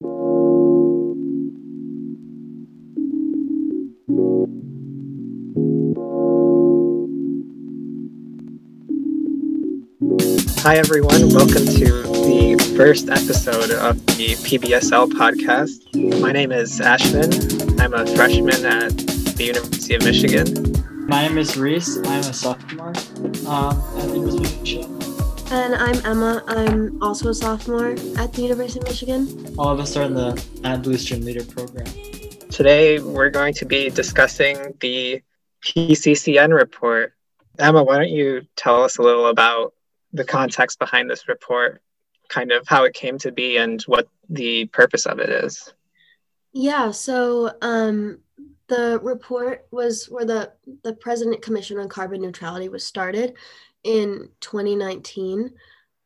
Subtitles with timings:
[0.00, 0.06] Hi,
[10.76, 11.30] everyone.
[11.30, 16.20] Welcome to the first episode of the PBSL podcast.
[16.20, 17.80] My name is Ashman.
[17.80, 18.96] I'm a freshman at
[19.36, 21.08] the University of Michigan.
[21.08, 21.96] My name is Reese.
[21.96, 22.90] I'm a sophomore
[23.48, 25.02] um, at the University of Michigan.
[25.50, 26.44] And I'm Emma.
[26.46, 29.47] I'm also a sophomore at the University of Michigan.
[29.58, 31.86] All of us are in the Ad Blue Student Leader program.
[32.48, 35.20] Today, we're going to be discussing the
[35.64, 37.14] PCCN report.
[37.58, 39.74] Emma, why don't you tell us a little about
[40.12, 41.82] the context behind this report,
[42.28, 45.74] kind of how it came to be, and what the purpose of it is?
[46.52, 48.20] Yeah, so um,
[48.68, 50.52] the report was where the,
[50.84, 53.34] the President Commission on Carbon Neutrality was started
[53.82, 55.50] in 2019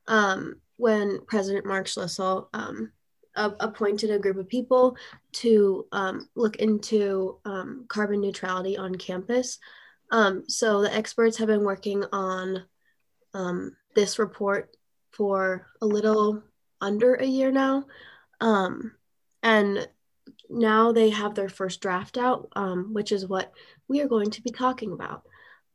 [0.09, 2.91] um, when President Mark Schlissel um,
[3.37, 4.97] a- appointed a group of people
[5.33, 9.59] to um, look into um, carbon neutrality on campus.
[10.11, 12.65] Um, so the experts have been working on
[13.35, 14.77] um, this report
[15.11, 16.43] for a little
[16.81, 17.87] under a year now.
[19.43, 19.89] and
[20.49, 23.53] now they have their first draft out, um, which is what
[23.89, 25.23] we are going to be talking about.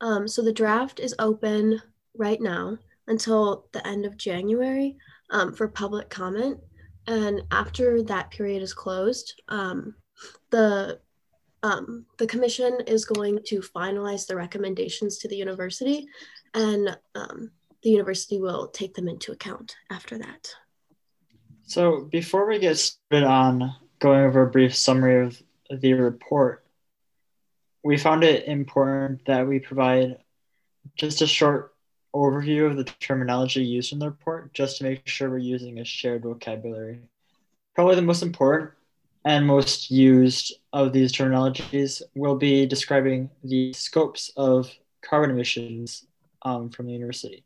[0.01, 1.81] Um, so the draft is open
[2.15, 4.97] right now until the end of January
[5.31, 6.59] um, for public comment.
[7.07, 9.95] And after that period is closed, um,
[10.49, 10.99] the
[11.63, 16.07] um, the commission is going to finalize the recommendations to the university,
[16.53, 20.53] and um, the university will take them into account after that.
[21.63, 26.65] So before we get started on going over a brief summary of the report,
[27.83, 30.17] we found it important that we provide
[30.95, 31.73] just a short
[32.17, 35.85] overview of the terminology used in the report, just to make sure we're using a
[35.85, 36.99] shared vocabulary.
[37.75, 38.71] Probably the most important
[39.23, 46.05] and most used of these terminologies will be describing the scopes of carbon emissions
[46.43, 47.43] um, from the university.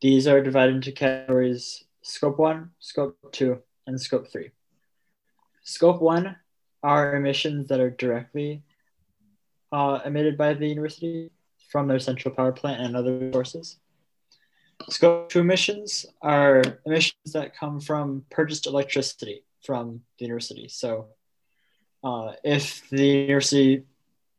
[0.00, 4.50] These are divided into categories scope one, scope two, and scope three.
[5.64, 6.36] Scope one
[6.82, 8.62] are emissions that are directly
[9.72, 11.30] uh, emitted by the university
[11.76, 13.76] from their central power plant and other sources.
[14.88, 20.68] Scope two emissions are emissions that come from purchased electricity from the university.
[20.68, 21.08] So
[22.02, 23.84] uh, if the university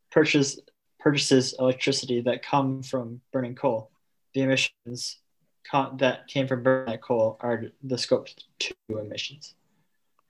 [0.09, 0.59] purchase,
[0.99, 3.91] purchases electricity that come from burning coal,
[4.33, 5.19] the emissions
[5.97, 9.53] that came from burning that coal are the scope two emissions.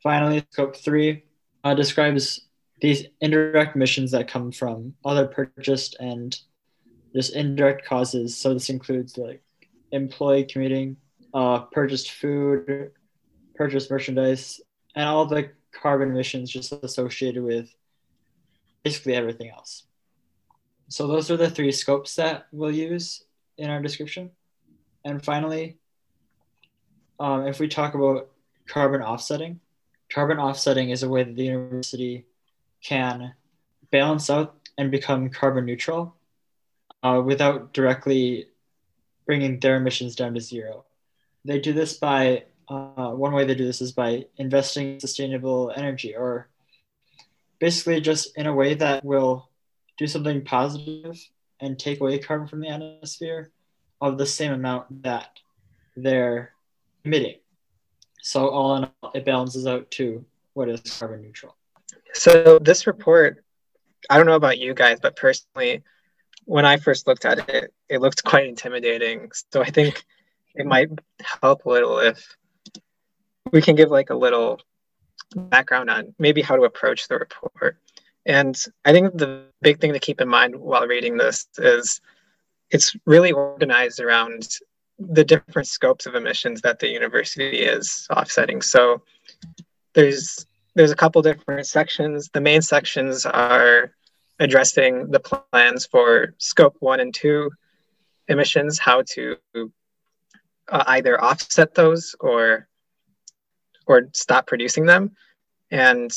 [0.03, 1.23] Finally, scope three
[1.63, 2.41] uh, describes
[2.81, 6.37] these indirect emissions that come from other purchased and
[7.17, 8.37] just indirect causes.
[8.37, 9.41] So this includes like
[9.91, 10.97] employee commuting,
[11.33, 12.91] uh, purchased food,
[13.55, 14.61] purchased merchandise,
[14.95, 17.73] and all the carbon emissions just associated with
[18.83, 19.85] basically everything else.
[20.89, 23.23] So those are the three scopes that we'll use
[23.57, 24.29] in our description.
[25.03, 25.77] And finally,
[27.19, 28.29] um, if we talk about
[28.67, 29.59] carbon offsetting,
[30.13, 32.27] carbon offsetting is a way that the university
[32.83, 33.33] can
[33.89, 36.16] balance out and become carbon neutral
[37.07, 38.47] uh, without directly
[39.25, 40.85] bringing their emissions down to zero.
[41.45, 45.71] They do this by, uh, one way they do this is by investing in sustainable
[45.75, 46.49] energy or
[47.59, 49.49] basically just in a way that will
[49.97, 51.17] do something positive
[51.59, 53.51] and take away carbon from the atmosphere
[54.01, 55.39] of the same amount that
[55.95, 56.51] they're
[57.03, 57.37] emitting.
[58.21, 61.55] So all in all, it balances out to what is carbon neutral.
[62.13, 63.43] So this report,
[64.09, 65.83] I don't know about you guys, but personally,
[66.47, 69.29] when I first looked at it, it looked quite intimidating.
[69.51, 70.05] So I think
[70.55, 70.89] it might
[71.41, 72.37] help a little if
[73.51, 74.61] we can give like a little
[75.35, 77.77] background on maybe how to approach the report.
[78.25, 81.99] And I think the big thing to keep in mind while reading this is
[82.71, 84.47] it's really organized around
[84.99, 88.61] the different scopes of emissions that the university is offsetting.
[88.61, 89.01] So
[89.93, 92.29] there's there's a couple different sections.
[92.31, 93.91] The main sections are
[94.39, 97.49] addressing the plans for scope one and two
[98.27, 102.67] emissions, how to uh, either offset those or
[103.85, 105.11] or stop producing them,
[105.71, 106.11] and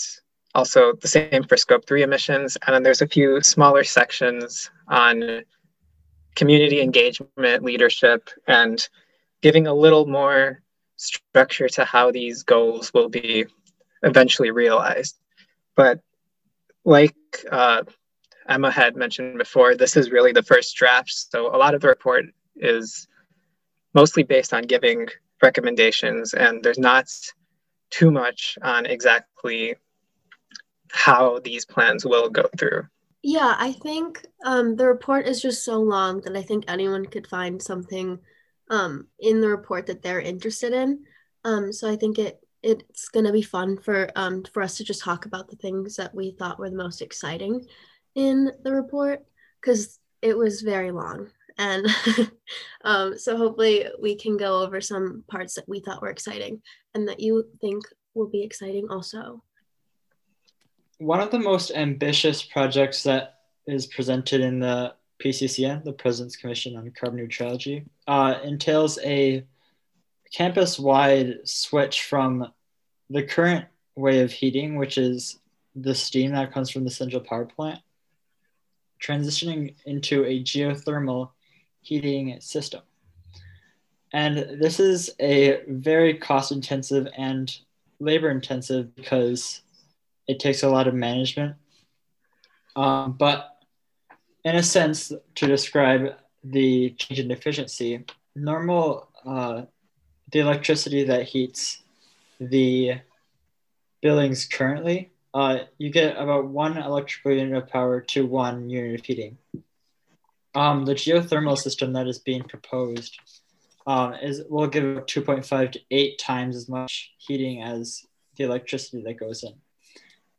[0.55, 2.59] also the same for scope three emissions.
[2.67, 5.43] And then there's a few smaller sections on
[6.35, 8.87] community engagement, leadership, and
[9.41, 10.63] giving a little more
[10.97, 13.47] structure to how these goals will be
[14.03, 15.19] eventually realized.
[15.77, 16.01] But
[16.85, 17.15] like
[17.51, 17.85] uh,
[18.51, 21.11] Emma had mentioned before, this is really the first draft.
[21.11, 22.27] So a lot of the report
[22.57, 23.07] is
[23.95, 25.07] mostly based on giving
[25.41, 27.09] recommendations, and there's not
[27.91, 29.77] too much on exactly
[30.91, 32.83] how these plans will go through.
[33.23, 37.27] Yeah, I think um, the report is just so long that I think anyone could
[37.27, 38.19] find something
[38.69, 41.05] um, in the report that they're interested in.
[41.45, 45.03] Um, so I think it it's gonna be fun for um, for us to just
[45.03, 47.67] talk about the things that we thought were the most exciting
[48.15, 49.25] in the report
[49.61, 51.29] because it was very long.
[51.59, 51.87] And
[52.85, 56.63] um, so hopefully we can go over some parts that we thought were exciting
[56.95, 57.85] and that you think
[58.15, 59.43] will be exciting also.
[60.99, 66.77] One of the most ambitious projects that is presented in the PCCN, the President's Commission
[66.77, 69.45] on Carbon Neutrality, uh, entails a
[70.33, 72.51] campus wide switch from
[73.11, 73.67] the current
[73.97, 75.39] way of heating, which is
[75.75, 77.81] the steam that comes from the central power plant,
[79.03, 81.31] transitioning into a geothermal
[81.81, 82.83] heating system.
[84.13, 87.57] And this is a very cost intensive and
[88.01, 89.63] labor intensive because
[90.27, 91.57] it takes a lot of management.
[92.77, 93.57] Um, but
[94.45, 98.05] in a sense, to describe the change in efficiency,
[98.35, 99.63] normal uh,
[100.33, 101.83] the electricity that heats
[102.39, 103.01] the
[104.01, 109.07] buildings currently, uh, you get about one electrical unit of power to one unit of
[109.07, 109.39] heating.
[110.55, 113.19] Um, the geothermal system that is being proposed
[113.87, 118.05] um, is will give 2.5 to 8 times as much heating as
[118.37, 119.55] the electricity that goes in.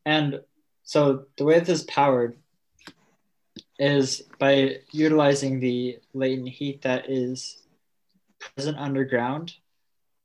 [0.05, 0.41] And
[0.83, 2.37] so the way this is powered
[3.79, 7.57] is by utilizing the latent heat that is
[8.39, 9.53] present underground.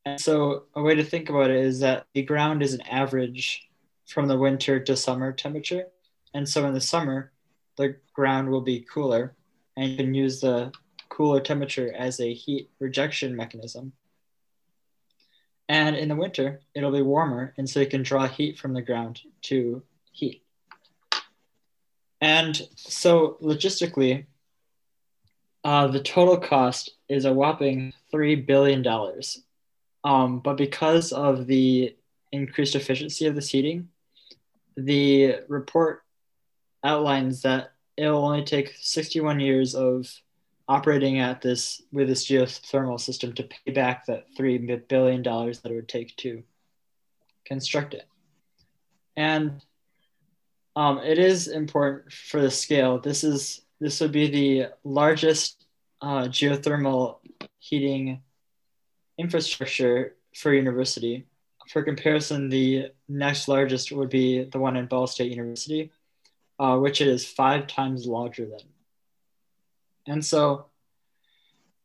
[0.04, 3.65] And so a way to think about it is that the ground is an average
[4.06, 5.86] from the winter to summer temperature.
[6.34, 7.32] And so in the summer,
[7.76, 9.34] the ground will be cooler
[9.76, 10.72] and you can use the
[11.08, 13.92] cooler temperature as a heat rejection mechanism.
[15.68, 18.82] And in the winter, it'll be warmer, and so you can draw heat from the
[18.82, 19.82] ground to
[20.12, 20.44] heat.
[22.20, 24.26] And so logistically,
[25.64, 28.86] uh, the total cost is a whopping $3 billion.
[30.04, 31.96] Um, but because of the
[32.30, 33.88] increased efficiency of this heating,
[34.76, 36.02] the report
[36.84, 40.08] outlines that it will only take 61 years of
[40.68, 45.72] operating at this with this geothermal system to pay back that three billion dollars that
[45.72, 46.42] it would take to
[47.44, 48.06] construct it.
[49.16, 49.62] And
[50.74, 52.98] um, it is important for the scale.
[52.98, 55.64] This is this would be the largest
[56.02, 57.18] uh, geothermal
[57.58, 58.22] heating
[59.18, 61.26] infrastructure for university.
[61.68, 65.90] For comparison, the next largest would be the one in Ball State University,
[66.58, 68.60] uh, which is five times larger than.
[70.06, 70.66] And so,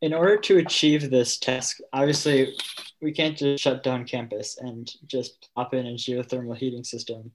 [0.01, 2.55] in order to achieve this task, obviously,
[3.01, 7.31] we can't just shut down campus and just pop in a geothermal heating system.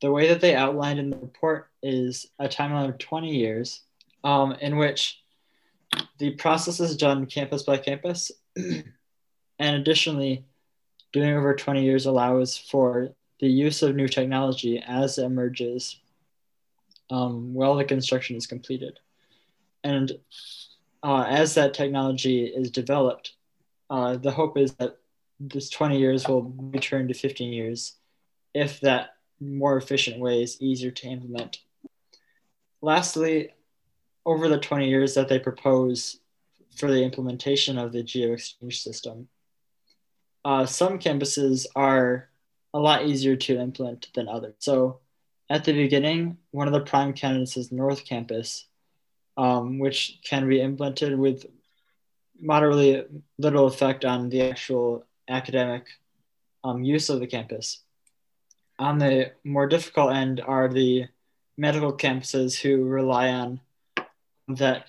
[0.00, 3.82] The way that they outlined in the report is a timeline of 20 years,
[4.22, 5.22] um, in which
[6.18, 8.30] the process is done campus by campus.
[8.56, 8.84] and
[9.58, 10.44] additionally,
[11.14, 16.00] doing over 20 years allows for the use of new technology as it emerges
[17.08, 18.98] um, while the construction is completed.
[19.84, 20.10] And
[21.04, 23.34] uh, as that technology is developed,
[23.90, 24.96] uh, the hope is that
[25.38, 27.96] this 20 years will return to 15 years
[28.52, 29.10] if that
[29.40, 31.58] more efficient way is easier to implement.
[32.82, 33.50] Lastly,
[34.26, 36.18] over the 20 years that they propose
[36.76, 39.28] for the implementation of the geo exchange system,
[40.44, 42.28] uh, some campuses are
[42.72, 44.54] a lot easier to implement than others.
[44.58, 45.00] So
[45.48, 48.66] at the beginning, one of the prime candidates is North Campus,
[49.36, 51.46] um, which can be implemented with
[52.40, 53.04] moderately
[53.38, 55.86] little effect on the actual academic
[56.62, 57.80] um, use of the campus.
[58.78, 61.06] On the more difficult end are the
[61.56, 63.60] medical campuses who rely on
[64.48, 64.86] that,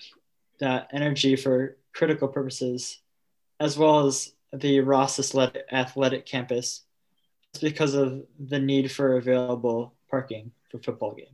[0.58, 2.98] that energy for critical purposes,
[3.60, 5.18] as well as the Ross
[5.72, 6.82] Athletic Campus,
[7.52, 11.30] it's because of the need for available parking for football games.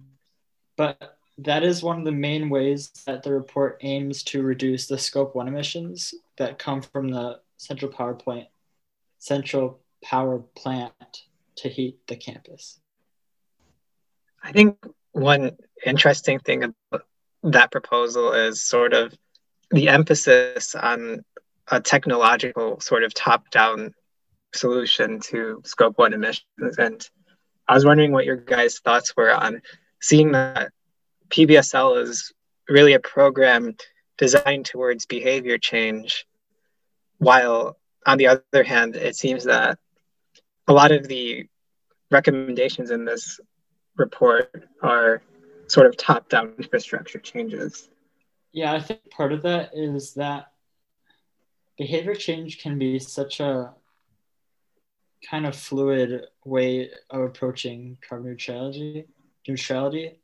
[0.76, 4.98] But that is one of the main ways that the report aims to reduce the
[4.98, 8.48] scope one emissions that come from the central power plant
[9.22, 11.22] central power plant
[11.54, 12.80] to heat the campus.
[14.42, 14.76] I think
[15.12, 17.06] one interesting thing about
[17.44, 19.14] that proposal is sort of
[19.70, 21.24] the emphasis on
[21.68, 23.94] a technological sort of top down
[24.54, 26.78] solution to scope one emissions.
[26.78, 27.08] And
[27.68, 29.62] I was wondering what your guys' thoughts were on
[30.00, 30.72] seeing that
[31.30, 32.32] PBSL is
[32.68, 33.74] really a program
[34.18, 36.26] designed towards behavior change,
[37.18, 39.78] while on the other hand, it seems that
[40.68, 41.46] a lot of the
[42.10, 43.40] recommendations in this
[43.96, 45.22] report are
[45.66, 47.88] sort of top down infrastructure changes.
[48.52, 50.51] Yeah, I think part of that is that
[51.78, 53.72] behavior change can be such a
[55.28, 59.06] kind of fluid way of approaching carbon neutrality
[59.46, 60.18] neutrality.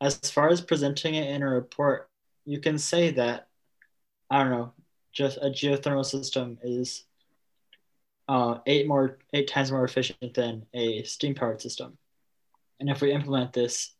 [0.00, 2.08] As far as presenting it in a report
[2.44, 3.48] you can say that
[4.30, 4.72] i don't know
[5.12, 7.04] just a geothermal system is
[8.28, 11.98] uh, eight more eight times more efficient than a steam powered system.
[12.80, 13.94] And if we implement this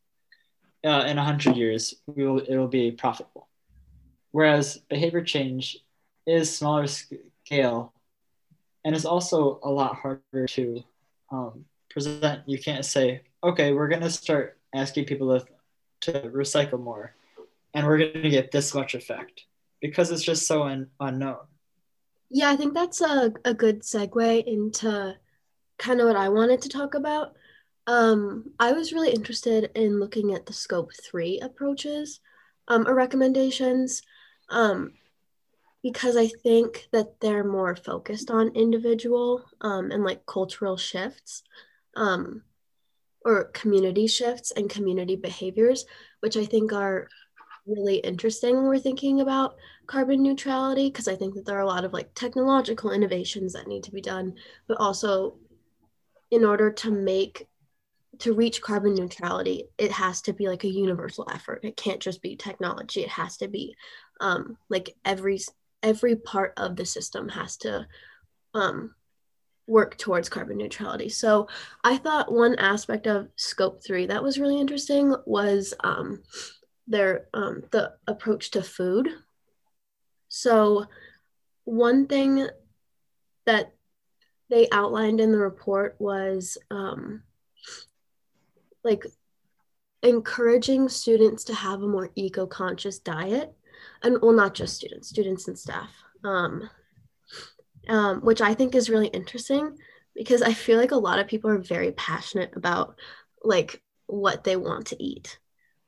[0.84, 3.49] uh, in 100 years we will it will be profitable.
[4.30, 5.78] Whereas behavior change
[6.26, 7.92] is smaller scale
[8.84, 10.82] and it's also a lot harder to
[11.30, 12.42] um, present.
[12.46, 15.46] You can't say, okay, we're going to start asking people to,
[16.12, 17.14] to recycle more,
[17.74, 19.44] and we're going to get this much effect
[19.80, 21.38] because it's just so un- unknown.
[22.30, 25.16] Yeah, I think that's a, a good segue into
[25.78, 27.34] kind of what I wanted to talk about.
[27.86, 32.20] Um, I was really interested in looking at the scope three approaches
[32.68, 34.02] um, or recommendations.
[34.48, 34.94] Um,
[35.82, 41.42] because I think that they're more focused on individual um, and like cultural shifts
[41.96, 42.42] um,
[43.24, 45.84] or community shifts and community behaviors,
[46.20, 47.08] which I think are
[47.66, 51.66] really interesting when we're thinking about carbon neutrality because I think that there are a
[51.66, 54.34] lot of like technological innovations that need to be done,
[54.68, 55.36] but also
[56.30, 57.46] in order to make
[58.18, 61.60] to reach carbon neutrality, it has to be like a universal effort.
[61.64, 63.02] It can't just be technology.
[63.02, 63.74] It has to be
[64.20, 65.40] um, like every
[65.82, 67.86] every part of the system has to
[68.54, 68.94] um,
[69.66, 71.08] work towards carbon neutrality.
[71.08, 71.48] So
[71.84, 76.22] I thought one aspect of scope three that was really interesting was um,
[76.86, 79.08] their um, the approach to food.
[80.28, 80.86] So
[81.64, 82.48] one thing
[83.46, 83.72] that
[84.50, 87.22] they outlined in the report was um,
[88.84, 89.06] like
[90.02, 93.54] encouraging students to have a more eco-conscious diet
[94.02, 95.90] and well, not just students, students and staff,
[96.25, 96.68] um,
[97.88, 99.76] um, which I think is really interesting
[100.14, 102.97] because I feel like a lot of people are very passionate about
[103.42, 105.38] like what they want to eat.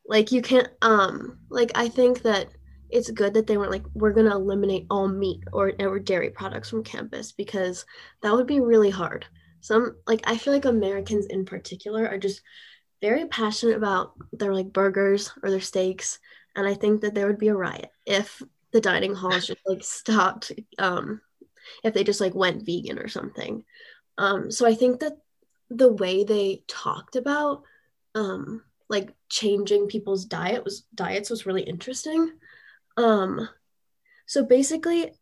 [0.07, 2.49] Like you can't, um, like I think that
[2.91, 6.71] it's good that they weren't like we're gonna eliminate all meat or or dairy products
[6.71, 7.87] from campus because
[8.23, 9.27] that would be really hard.
[9.61, 12.43] Some like I feel like Americans in particular are just
[13.01, 16.19] very passionate about their like burgers or their steaks
[16.57, 18.43] and I think that there would be a riot if
[18.73, 21.21] the dining halls just like stopped, um,
[21.83, 23.65] if they just like went vegan or something.
[24.19, 25.19] Um, so I think that
[25.71, 27.63] the way they talked about
[28.15, 32.33] um, like changing people's diet was diets was really interesting.
[32.97, 33.49] Um,
[34.27, 35.13] so basically,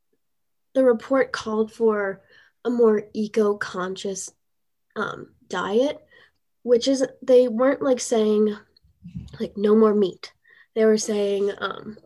[0.75, 2.23] the report called for
[2.65, 4.31] a more eco-conscious
[4.97, 5.99] um, diet,
[6.63, 8.57] which is they weren't like saying
[9.41, 10.33] like no more meat
[10.75, 11.97] they were saying um,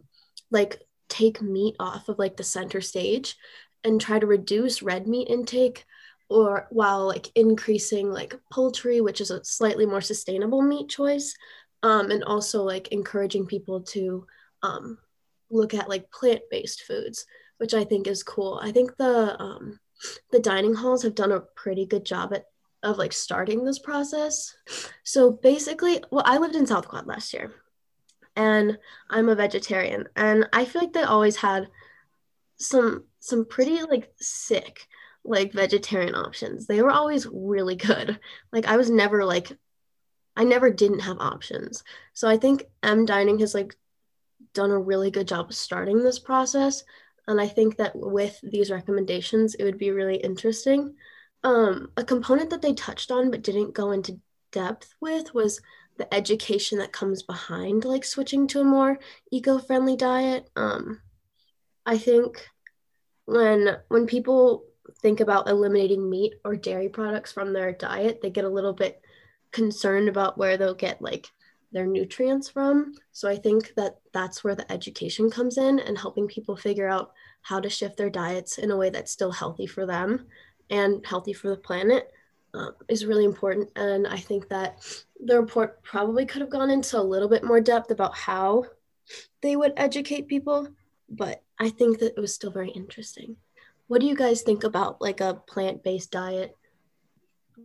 [0.50, 3.36] like take meat off of like the center stage
[3.84, 5.84] and try to reduce red meat intake
[6.28, 11.34] or while like increasing like poultry which is a slightly more sustainable meat choice
[11.82, 14.26] um, and also like encouraging people to
[14.62, 14.98] um,
[15.50, 17.26] look at like plant-based foods
[17.58, 18.60] which i think is cool.
[18.62, 19.80] I think the um,
[20.30, 22.46] the dining halls have done a pretty good job at
[22.82, 24.54] of like starting this process.
[25.04, 27.52] So basically well i lived in south quad last year
[28.36, 28.78] and
[29.10, 30.08] I'm a vegetarian.
[30.14, 31.68] And I feel like they always had
[32.56, 34.86] some some pretty like sick
[35.24, 36.66] like vegetarian options.
[36.66, 38.20] They were always really good.
[38.52, 39.50] Like I was never like
[40.36, 41.82] I never didn't have options.
[42.12, 43.74] So I think M Dining has like
[44.52, 46.84] done a really good job of starting this process.
[47.28, 50.94] And I think that with these recommendations, it would be really interesting.
[51.42, 54.20] Um, a component that they touched on but didn't go into
[54.52, 55.60] depth with was
[55.98, 58.98] the education that comes behind like switching to a more
[59.30, 60.48] eco-friendly diet.
[60.56, 61.00] Um,
[61.84, 62.48] i think
[63.26, 64.64] when when people
[65.02, 69.00] think about eliminating meat or dairy products from their diet they get a little bit
[69.52, 71.30] concerned about where they'll get like
[71.72, 72.94] their nutrients from.
[73.12, 77.12] So i think that that's where the education comes in and helping people figure out
[77.42, 80.26] how to shift their diets in a way that's still healthy for them
[80.70, 82.12] and healthy for the planet
[82.56, 83.70] um, is really important.
[83.76, 84.78] And I think that
[85.22, 88.64] the report probably could have gone into a little bit more depth about how
[89.42, 90.68] they would educate people,
[91.08, 93.36] but I think that it was still very interesting.
[93.88, 96.56] What do you guys think about like a plant based diet?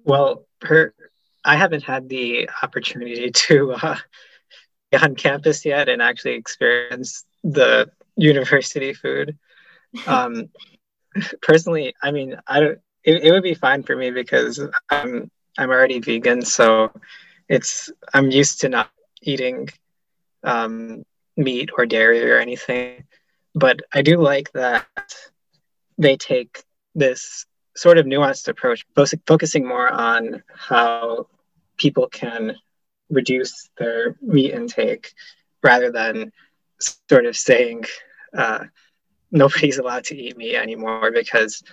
[0.04, 0.94] Well, per,
[1.44, 3.98] I haven't had the opportunity to uh,
[4.92, 9.38] be on campus yet and actually experience the university food.
[10.08, 10.48] Um,
[11.42, 15.70] personally, I mean, I don't it, it would be fine for me because I'm I'm
[15.70, 16.92] already vegan, so
[17.50, 18.90] it's I'm used to not
[19.22, 19.70] eating
[20.44, 21.04] um,
[21.38, 23.04] meat or dairy or anything.
[23.54, 24.88] But I do like that
[25.98, 26.64] they take
[26.96, 28.86] this sort of nuanced approach,
[29.28, 31.28] focusing more on how
[31.78, 32.56] people can
[33.10, 35.14] reduce their meat intake
[35.64, 36.32] rather than
[36.80, 37.86] sort of saying
[38.38, 38.66] uh,
[39.32, 41.64] nobody's allowed to eat meat anymore because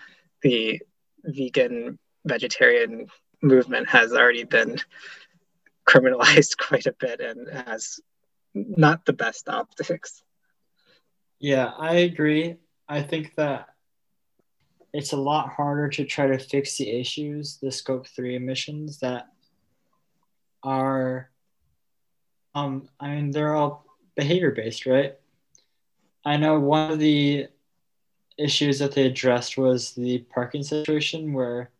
[0.42, 0.80] the
[1.28, 3.06] vegan vegetarian
[3.42, 4.78] movement has already been
[5.88, 8.00] criminalized quite a bit and has
[8.54, 10.22] not the best optics.
[11.38, 12.56] Yeah, I agree.
[12.88, 13.68] I think that
[14.92, 19.26] it's a lot harder to try to fix the issues, the scope three emissions that
[20.62, 21.30] are,
[22.54, 23.84] um, I mean, they're all
[24.16, 25.14] behavior based, right?
[26.24, 27.48] I know one of the
[28.38, 31.70] issues that they addressed was the parking situation where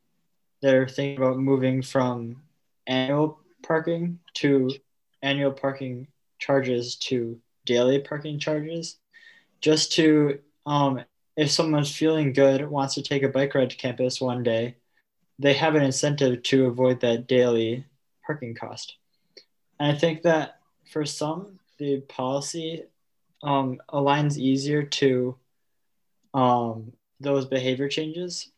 [0.61, 2.43] they're thinking about moving from
[2.87, 4.71] annual parking to
[5.23, 8.99] annual parking charges to daily parking charges.
[9.61, 11.01] Just to um,
[11.37, 14.77] if someone's feeling good wants to take a bike ride to campus one day
[15.39, 17.85] they have an incentive to avoid that daily
[18.27, 18.97] parking cost.
[19.79, 20.59] And i think that
[20.91, 22.83] for some the policy
[23.43, 25.37] um, aligns easier to
[26.35, 28.51] um, those behavior changes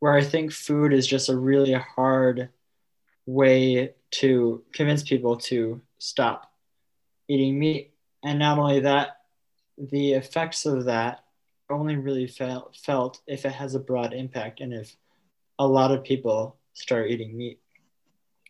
[0.00, 2.50] where i think food is just a really hard
[3.26, 6.52] way to convince people to stop
[7.28, 7.94] eating meat.
[8.22, 9.18] And not only that,
[9.76, 11.24] the effects of that
[11.70, 14.94] only really felt, felt if it has a broad impact and if
[15.58, 17.60] a lot of people start eating meat.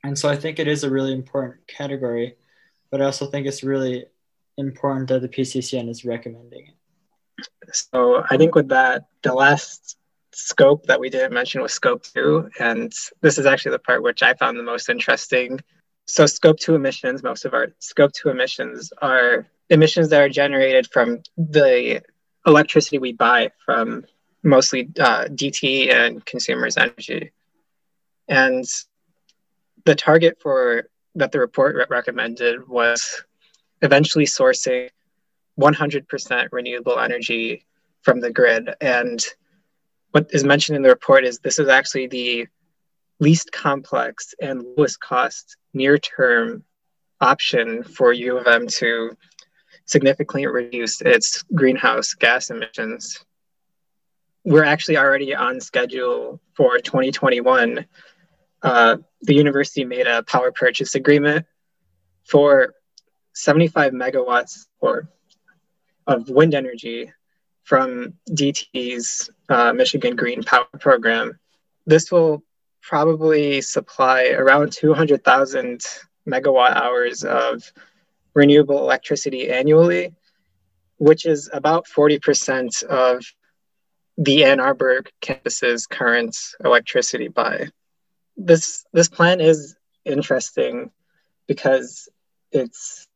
[0.02, 2.36] And so I think it is a really important category,
[2.90, 4.06] but I also think it's really
[4.58, 6.74] important that the PCCN is recommending it.
[7.72, 9.96] So I think with that, the last
[10.32, 12.50] scope that we didn't mention was scope two.
[12.58, 15.60] And this is actually the part which I found the most interesting.
[16.06, 20.86] So, scope two emissions, most of our scope two emissions are emissions that are generated
[20.92, 22.02] from the
[22.46, 24.04] electricity we buy from
[24.42, 27.32] mostly uh, DTE and Consumers Energy.
[28.28, 28.64] And
[29.84, 33.24] the target for that the report re- recommended was
[33.80, 34.90] eventually sourcing
[35.58, 37.64] 100% renewable energy
[38.02, 38.70] from the grid.
[38.80, 39.24] And
[40.10, 42.46] what is mentioned in the report is this is actually the
[43.20, 46.64] least complex and lowest cost near term
[47.20, 49.16] option for U of M to
[49.86, 53.24] significantly reduce its greenhouse gas emissions.
[54.44, 57.86] We're actually already on schedule for 2021.
[58.62, 61.46] Uh, the university made a power purchase agreement
[62.24, 62.74] for
[63.34, 65.08] 75 megawatts or
[66.06, 67.12] of wind energy
[67.64, 71.38] from DTE's uh, Michigan Green Power Program.
[71.86, 72.42] This will
[72.82, 75.80] probably supply around 200,000
[76.28, 77.72] megawatt hours of
[78.34, 80.12] renewable electricity annually,
[80.98, 83.24] which is about 40% of
[84.16, 87.68] the Ann Arbor campus's current electricity buy.
[88.36, 90.90] This this plan is interesting
[91.46, 92.08] because
[92.52, 93.06] it's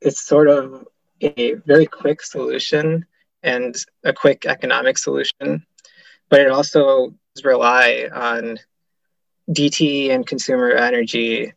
[0.00, 0.86] it's sort of
[1.22, 3.06] a very quick solution
[3.42, 5.66] and a quick economic solution,
[6.28, 8.58] but it also rely on
[9.50, 11.52] DTE and consumer energy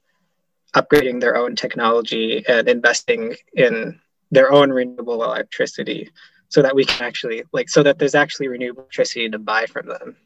[0.75, 3.99] upgrading their own technology and investing in
[4.32, 6.10] their own renewable electricity
[6.49, 9.88] so that we can actually like so that there's actually renewable electricity to buy from
[9.88, 10.17] them.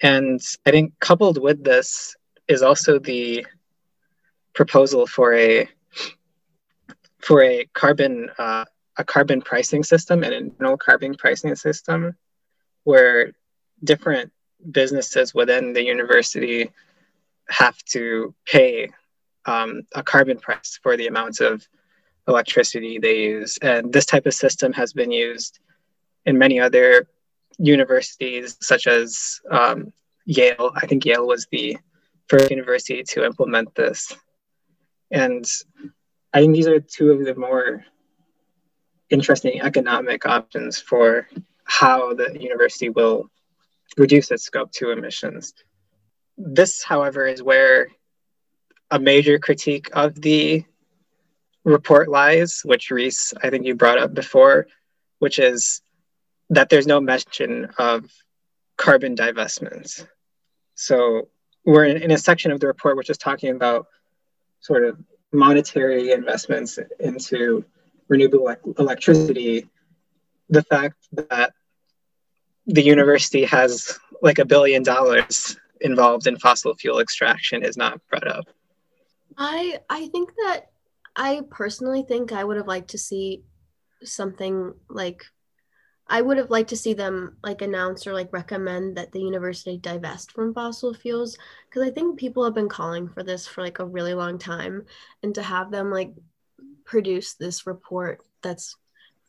[0.00, 2.16] And i think coupled with this
[2.48, 3.46] is also the
[4.54, 5.68] proposal for a
[7.20, 8.64] for a carbon uh,
[8.96, 12.16] a carbon pricing system, and an internal carbon pricing system,
[12.84, 13.32] where
[13.82, 14.32] different
[14.70, 16.70] businesses within the university
[17.48, 18.88] have to pay
[19.46, 21.66] um, a carbon price for the amounts of
[22.26, 23.58] electricity they use.
[23.60, 25.58] And this type of system has been used
[26.24, 27.06] in many other
[27.58, 29.92] universities, such as um,
[30.24, 30.72] Yale.
[30.74, 31.76] I think Yale was the
[32.28, 34.16] first university to implement this.
[35.10, 35.44] And
[36.32, 37.84] I think these are two of the more
[39.10, 41.28] interesting economic options for
[41.64, 43.30] how the university will
[43.96, 45.54] reduce its scope 2 emissions.
[46.36, 47.88] This, however, is where
[48.90, 50.64] a major critique of the
[51.64, 54.66] report lies, which Reese, I think you brought up before,
[55.18, 55.80] which is
[56.50, 58.10] that there's no mention of
[58.76, 60.06] carbon divestments.
[60.74, 61.28] So
[61.64, 63.86] we're in, in a section of the report which is talking about
[64.60, 64.98] sort of
[65.32, 67.64] monetary investments into
[68.08, 69.68] renewable electricity,
[70.48, 71.52] the fact that
[72.66, 78.26] the university has like a billion dollars involved in fossil fuel extraction is not brought
[78.26, 78.46] up.
[79.36, 80.70] I I think that
[81.16, 83.42] I personally think I would have liked to see
[84.02, 85.24] something like
[86.06, 89.78] I would have liked to see them like announce or like recommend that the university
[89.78, 91.38] divest from fossil fuels
[91.68, 94.84] because I think people have been calling for this for like a really long time
[95.22, 96.12] and to have them like
[96.84, 98.76] produce this report that's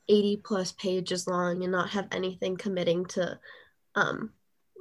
[0.08, 3.40] 80 plus pages long and not have anything committing to
[3.96, 4.32] um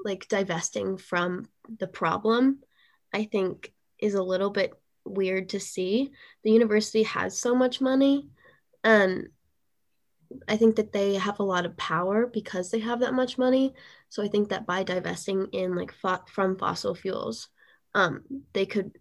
[0.04, 2.58] like divesting from the problem
[3.12, 6.10] I think is a little bit weird to see.
[6.42, 8.28] The university has so much money
[8.82, 9.28] and
[10.48, 13.72] I think that they have a lot of power because they have that much money.
[14.08, 17.48] So I think that by divesting in like fo- from fossil fuels,
[17.94, 18.98] um, they could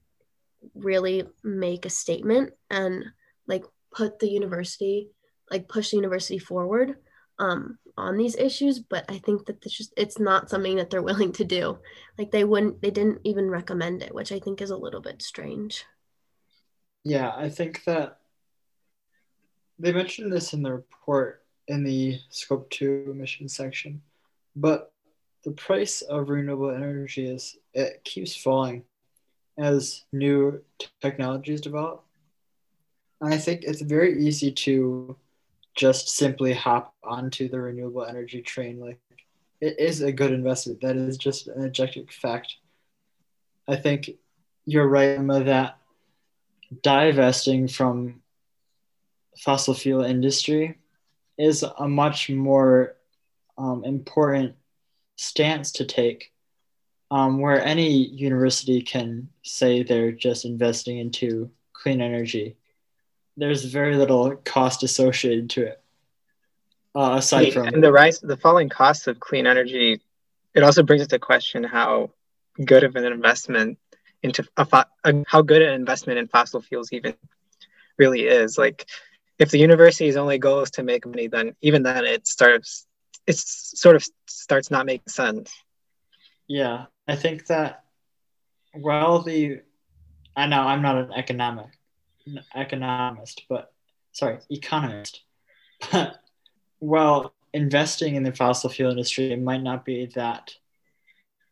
[0.75, 3.05] really make a statement and
[3.47, 5.09] like put the university,
[5.51, 6.95] like push the university forward
[7.39, 8.79] um, on these issues.
[8.79, 11.79] But I think that it's just it's not something that they're willing to do.
[12.17, 15.21] Like they wouldn't, they didn't even recommend it, which I think is a little bit
[15.21, 15.85] strange.
[17.03, 18.19] Yeah, I think that
[19.79, 24.01] they mentioned this in the report in the scope 2 emission section
[24.55, 24.91] but
[25.43, 28.83] the price of renewable energy is it keeps falling
[29.57, 30.61] as new
[31.01, 32.03] technologies develop
[33.23, 35.15] i think it's very easy to
[35.75, 38.99] just simply hop onto the renewable energy train like
[39.63, 40.81] it is a good investment.
[40.81, 42.57] That is just an objective fact.
[43.65, 44.09] I think
[44.65, 45.77] you're right Emma, that
[46.81, 48.21] divesting from
[49.37, 50.79] fossil fuel industry
[51.37, 52.97] is a much more
[53.57, 54.55] um, important
[55.15, 56.33] stance to take
[57.09, 62.57] um, where any university can say they're just investing into clean energy
[63.37, 65.81] there's very little cost associated to it
[66.95, 69.99] uh, aside from and the rise the falling costs of clean energy
[70.53, 72.11] it also brings into question how
[72.63, 73.77] good of an investment
[74.21, 77.15] into a, a, how good an investment in fossil fuels even
[77.97, 78.87] really is like
[79.39, 82.85] if the university's only goal is to make money, then even then it starts
[83.25, 85.53] it sort of starts not making sense.
[86.47, 87.83] Yeah, I think that
[88.75, 89.61] well the
[90.35, 91.67] I know I'm not an economic
[92.55, 93.73] economist, but
[94.11, 95.21] sorry, economist.
[96.79, 100.55] Well, investing in the fossil fuel industry it might not be that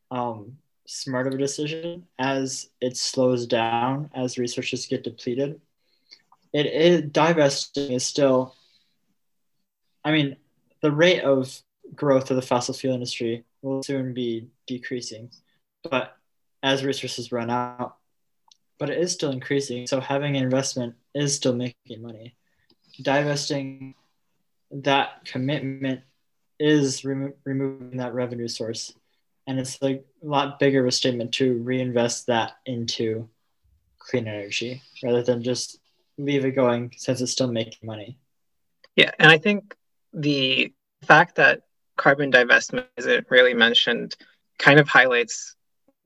[0.09, 5.61] um, smart of a decision as it slows down as resources get depleted
[6.51, 8.55] it is divesting is still
[10.03, 10.35] i mean
[10.81, 11.61] the rate of
[11.95, 15.29] growth of the fossil fuel industry will soon be decreasing
[15.89, 16.17] but
[16.63, 17.97] as resources run out
[18.81, 19.85] but it is still increasing.
[19.85, 22.33] So having investment is still making money.
[22.99, 23.93] Divesting
[24.71, 26.01] that commitment
[26.59, 28.91] is remo- removing that revenue source.
[29.45, 33.29] And it's like a lot bigger of a statement to reinvest that into
[33.99, 35.77] clean energy rather than just
[36.17, 38.17] leave it going since it's still making money.
[38.95, 39.75] Yeah, and I think
[40.11, 41.61] the fact that
[41.97, 44.15] carbon divestment isn't really mentioned
[44.57, 45.55] kind of highlights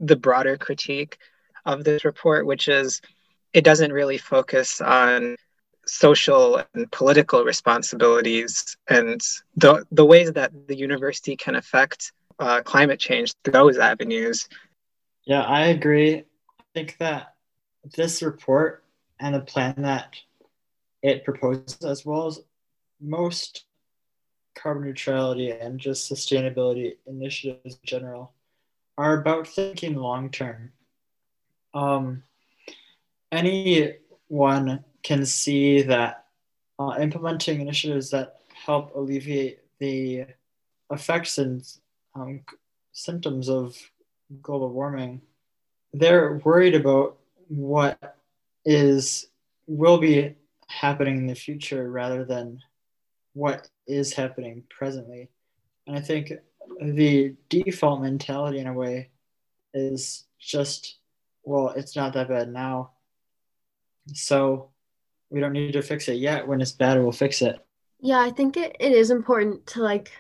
[0.02, 1.20] the broader critique
[1.66, 3.02] of this report, which is
[3.54, 5.36] it doesn't really focus on
[5.86, 9.22] social and political responsibilities and
[9.56, 14.48] the, the ways that the university can affect uh, climate change through those avenues.
[15.26, 16.24] Yeah, I agree.
[16.60, 17.36] I think that
[17.96, 18.84] this report
[19.20, 20.16] and the plan that
[21.02, 22.42] it proposes, as well as
[23.00, 23.66] most
[24.56, 28.34] carbon neutrality and just sustainability initiatives in general,
[28.98, 30.72] are about thinking long term.
[31.76, 32.24] Um,
[33.32, 36.26] anyone can see that
[36.80, 40.26] uh, implementing initiatives that help alleviate the
[40.90, 41.64] effects and
[42.16, 42.42] um,
[42.94, 43.78] symptoms of
[44.42, 45.22] global warming,
[45.94, 48.18] they're worried about what
[48.66, 49.28] is
[49.68, 50.36] will be
[50.68, 52.62] happening in the future rather than
[53.34, 55.30] what is happening presently.
[55.86, 56.32] And I think
[56.82, 59.10] the default mentality in a way
[59.74, 60.98] is just,
[61.46, 62.92] well, it's not that bad now.
[64.14, 64.72] So
[65.30, 66.48] we don't need to fix it yet.
[66.48, 67.60] When it's bad, we'll fix it.
[68.00, 70.12] Yeah, I think it, it is important to like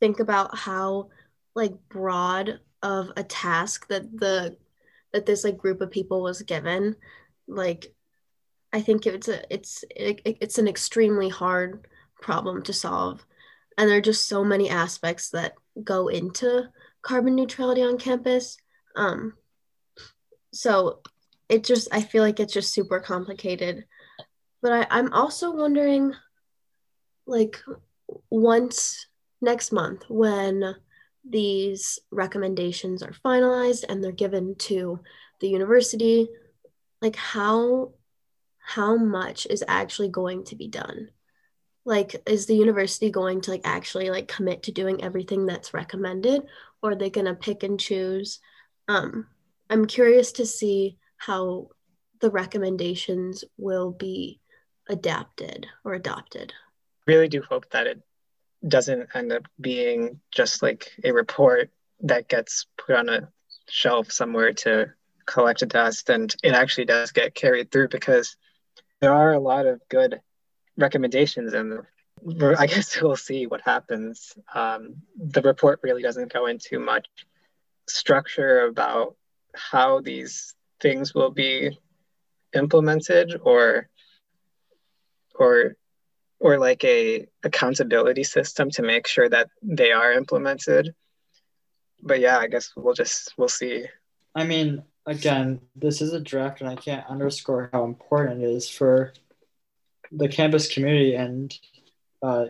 [0.00, 1.08] think about how
[1.54, 4.56] like broad of a task that the
[5.12, 6.94] that this like group of people was given
[7.48, 7.86] like
[8.72, 11.86] i think it's a it's it, it's an extremely hard
[12.20, 13.24] problem to solve
[13.78, 16.64] and there are just so many aspects that go into
[17.02, 18.56] carbon neutrality on campus
[18.96, 19.32] um
[20.54, 21.00] so
[21.48, 23.84] it just i feel like it's just super complicated
[24.62, 26.12] but I, i'm also wondering
[27.26, 27.60] like
[28.30, 29.06] once
[29.40, 30.74] next month when
[31.28, 35.00] these recommendations are finalized and they're given to
[35.40, 36.28] the university,
[37.00, 37.92] like how
[38.58, 41.10] how much is actually going to be done?
[41.84, 46.42] Like is the university going to like actually like commit to doing everything that's recommended
[46.82, 48.40] or are they going to pick and choose?
[48.88, 49.26] Um
[49.70, 51.68] I'm curious to see how
[52.20, 54.40] the recommendations will be
[54.88, 56.52] adapted or adopted.
[57.06, 58.02] Really do hope that it
[58.66, 63.28] doesn't end up being just like a report that gets put on a
[63.68, 64.92] shelf somewhere to
[65.26, 68.36] collect dust and it actually does get carried through because
[69.00, 70.20] there are a lot of good
[70.76, 71.80] recommendations and
[72.58, 74.32] I guess we'll see what happens.
[74.54, 77.06] Um, the report really doesn't go into much
[77.88, 79.16] structure about
[79.54, 81.78] how these things will be
[82.54, 83.88] implemented or
[85.34, 85.76] or
[86.38, 90.94] or like a accountability system to make sure that they are implemented.
[92.02, 93.86] But yeah i guess we'll just we'll see.
[94.34, 98.68] I mean again this is a draft and i can't underscore how important it is
[98.68, 99.12] for
[100.10, 101.54] the campus community and
[102.22, 102.46] uh,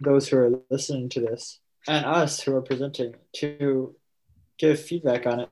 [0.00, 3.94] those who are listening to this and us who are presenting to
[4.58, 5.48] give feedback on it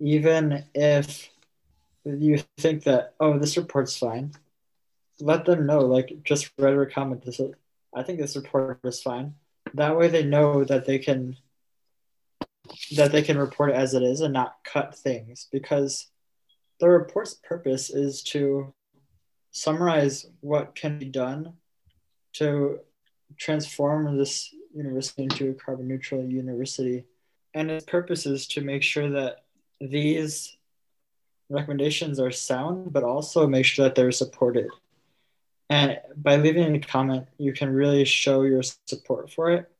[0.00, 1.30] even if
[2.04, 4.32] you think that oh this report's fine
[5.20, 7.52] let them know like just write a comment this is,
[7.94, 9.34] i think this report is fine.
[9.74, 11.36] That way they know that they can
[12.96, 16.08] that they can report it as it is and not cut things because
[16.78, 18.72] the report's purpose is to
[19.50, 21.54] summarize what can be done
[22.34, 22.78] to
[23.36, 27.04] transform this university into a carbon neutral university.
[27.54, 29.44] And its purpose is to make sure that
[29.80, 30.56] these
[31.48, 34.68] recommendations are sound, but also make sure that they're supported.
[35.68, 39.70] And by leaving a comment, you can really show your support for it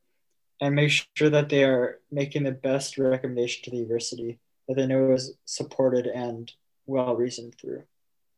[0.60, 4.86] and make sure that they are making the best recommendation to the university that they
[4.86, 6.52] know is supported and
[6.86, 7.82] well reasoned through.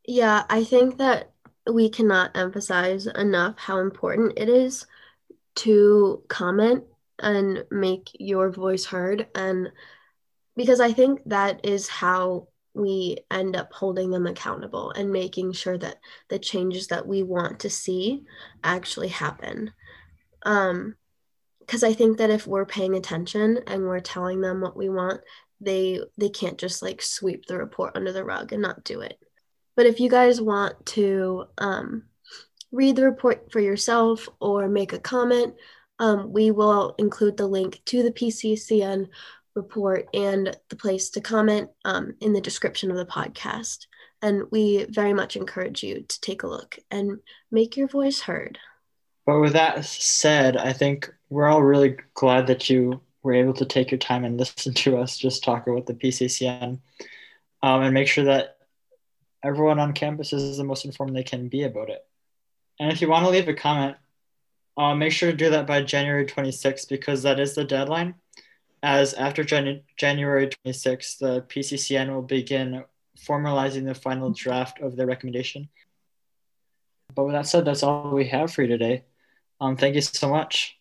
[0.06, 1.32] Yeah, I think that
[1.70, 4.86] we cannot emphasize enough how important it is
[5.56, 6.84] to comment
[7.18, 9.70] and make your voice heard and
[10.56, 15.76] because I think that is how we end up holding them accountable and making sure
[15.78, 15.96] that
[16.28, 18.22] the changes that we want to see
[18.64, 19.72] actually happen.
[20.44, 20.96] Um,
[21.60, 25.20] because I think that if we're paying attention and we're telling them what we want,
[25.60, 29.18] they they can't just like sweep the report under the rug and not do it.
[29.76, 32.04] But if you guys want to um,
[32.72, 35.54] read the report for yourself or make a comment,
[35.98, 39.08] um, we will include the link to the PCCN
[39.54, 43.86] report and the place to comment um, in the description of the podcast.
[44.20, 47.18] And we very much encourage you to take a look and
[47.50, 48.58] make your voice heard.
[49.26, 53.64] But with that said, I think we're all really glad that you were able to
[53.64, 56.80] take your time and listen to us just talk about the PCCN
[57.62, 58.56] um, and make sure that
[59.44, 62.04] everyone on campus is the most informed they can be about it.
[62.78, 63.96] And if you want to leave a comment,
[64.76, 68.14] uh, make sure to do that by January 26th because that is the deadline
[68.82, 72.84] as after Jan- January 26th, the PCCN will begin
[73.18, 75.68] formalizing the final draft of their recommendation.
[77.14, 79.04] But with that said, that's all we have for you today.
[79.60, 80.78] Um, thank you so much.